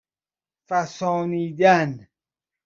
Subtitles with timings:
[0.67, 2.07] فَسانیدن